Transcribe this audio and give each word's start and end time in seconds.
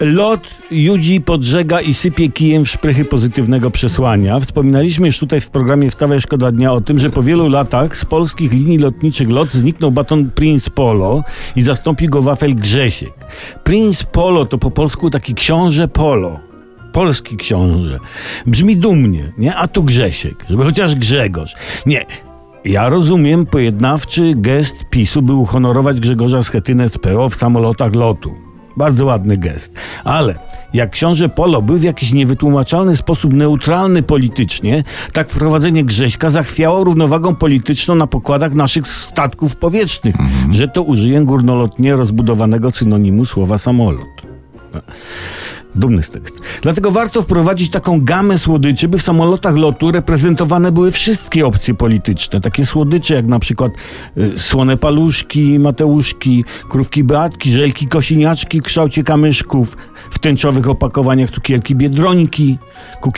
Lot 0.00 0.48
Judzi 0.70 1.20
podżega 1.20 1.80
i 1.80 1.94
sypie 1.94 2.28
kijem 2.28 2.64
w 2.64 2.68
szprychy 2.68 3.04
pozytywnego 3.04 3.70
przesłania. 3.70 4.40
Wspominaliśmy 4.40 5.06
już 5.06 5.18
tutaj 5.18 5.40
w 5.40 5.50
programie 5.50 5.90
Wstawaj 5.90 6.20
Szkoda 6.20 6.52
Dnia 6.52 6.72
o 6.72 6.80
tym, 6.80 6.98
że 6.98 7.10
po 7.10 7.22
wielu 7.22 7.48
latach 7.48 7.96
z 7.96 8.04
polskich 8.04 8.52
linii 8.52 8.78
lotniczych 8.78 9.30
LOT 9.30 9.52
zniknął 9.52 9.90
baton 9.90 10.30
Prince 10.30 10.70
Polo 10.70 11.22
i 11.56 11.62
zastąpił 11.62 12.10
go 12.10 12.22
wafel 12.22 12.54
Grzesiek. 12.54 13.12
Prince 13.64 14.02
Polo 14.02 14.46
to 14.46 14.58
po 14.58 14.70
polsku 14.70 15.10
taki 15.10 15.34
książę 15.34 15.88
Polo. 15.88 16.40
Polski 16.92 17.36
książę. 17.36 17.98
Brzmi 18.46 18.76
dumnie, 18.76 19.32
nie? 19.38 19.54
A 19.54 19.68
tu 19.68 19.82
Grzesiek, 19.82 20.44
żeby 20.50 20.64
chociaż 20.64 20.94
Grzegorz. 20.94 21.54
Nie, 21.86 22.06
ja 22.64 22.88
rozumiem 22.88 23.46
pojednawczy 23.46 24.34
gest 24.36 24.84
PiSu, 24.90 25.22
by 25.22 25.32
uhonorować 25.32 26.00
Grzegorza 26.00 26.42
Schetynę 26.42 26.88
z 26.88 26.98
PO 26.98 27.28
w 27.28 27.34
samolotach 27.34 27.94
lotu. 27.94 28.49
Bardzo 28.76 29.04
ładny 29.04 29.36
gest. 29.36 29.72
Ale 30.04 30.38
jak 30.74 30.90
książę 30.90 31.28
Polo 31.28 31.62
był 31.62 31.78
w 31.78 31.82
jakiś 31.82 32.12
niewytłumaczalny 32.12 32.96
sposób 32.96 33.32
neutralny 33.32 34.02
politycznie, 34.02 34.84
tak 35.12 35.30
wprowadzenie 35.30 35.84
Grześka 35.84 36.30
zachwiało 36.30 36.84
równowagą 36.84 37.36
polityczną 37.36 37.94
na 37.94 38.06
pokładach 38.06 38.54
naszych 38.54 38.88
statków 38.88 39.56
powietrznych, 39.56 40.14
że 40.50 40.68
to 40.68 40.82
użyję 40.82 41.20
górnolotnie 41.20 41.96
rozbudowanego 41.96 42.70
synonimu 42.70 43.24
słowa 43.24 43.58
samolot. 43.58 44.06
Dumny 45.74 46.02
z 46.02 46.10
tekstu. 46.10 46.40
Dlatego 46.62 46.90
warto 46.90 47.22
wprowadzić 47.22 47.70
taką 47.70 48.04
gamę 48.04 48.38
słodyczy, 48.38 48.88
by 48.88 48.98
w 48.98 49.02
samolotach 49.02 49.56
lotu 49.56 49.92
reprezentowane 49.92 50.72
były 50.72 50.90
wszystkie 50.90 51.46
opcje 51.46 51.74
polityczne. 51.74 52.40
Takie 52.40 52.66
słodycze 52.66 53.14
jak 53.14 53.26
na 53.26 53.38
przykład 53.38 53.72
y, 54.18 54.38
słone 54.38 54.76
paluszki, 54.76 55.58
mateuszki, 55.58 56.44
krówki 56.68 57.04
beatki, 57.04 57.52
żelki 57.52 57.88
kosiniaczki 57.88 58.60
w 58.60 58.62
kształcie 58.62 59.02
kamyszków, 59.02 59.76
w 60.10 60.18
tęczowych 60.18 60.68
opakowaniach 60.68 61.30
cukierki 61.30 61.76
biedrońki, 61.76 62.58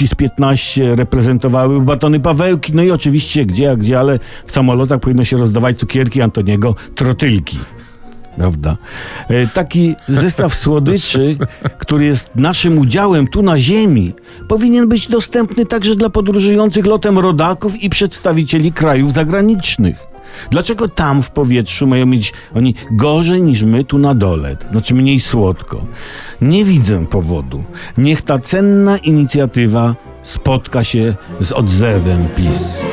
z 0.07 0.15
15 0.15 0.95
reprezentowały 0.95 1.80
batony 1.80 2.21
Pawełki, 2.21 2.73
no 2.74 2.82
i 2.82 2.90
oczywiście 2.90 3.46
gdzie, 3.46 3.71
a 3.71 3.77
gdzie, 3.77 4.01
ale 4.01 4.18
w 4.46 4.52
samolotach 4.52 5.01
powinno 5.01 5.24
się 5.24 5.37
rozdawać 5.37 5.79
cukierki 5.79 6.23
Antoniego 6.23 6.74
trotylki 6.95 7.59
prawda? 8.37 8.77
E, 9.29 9.47
taki 9.47 9.95
zestaw 10.09 10.55
słodyczy, 10.55 11.37
który 11.79 12.05
jest 12.05 12.30
naszym 12.35 12.79
udziałem 12.79 13.27
tu 13.27 13.43
na 13.43 13.59
Ziemi, 13.59 14.13
powinien 14.49 14.89
być 14.89 15.09
dostępny 15.09 15.66
także 15.66 15.95
dla 15.95 16.11
podróżujących 16.11 16.87
lotem 16.87 17.19
rodaków 17.19 17.83
i 17.83 17.91
przedstawicieli 17.91 18.73
krajów 18.73 19.13
zagranicznych. 19.13 20.13
Dlaczego 20.51 20.89
tam 20.89 21.23
w 21.23 21.30
powietrzu 21.30 21.87
mają 21.87 22.07
mieć 22.07 22.33
oni 22.55 22.74
gorzej 22.91 23.43
niż 23.43 23.63
my 23.63 23.85
tu 23.85 23.99
na 23.99 24.15
dole? 24.15 24.57
Znaczy 24.71 24.95
mniej 24.95 25.21
słodko. 25.21 25.85
Nie 26.41 26.65
widzę 26.65 27.07
powodu. 27.07 27.65
Niech 27.99 28.23
ta 28.23 28.39
cenna 28.39 28.96
inicjatywa 28.96 29.95
spotka 30.23 30.85
się 30.85 31.15
z 31.41 31.52
odzewem 31.52 32.29
PiS. 32.37 32.91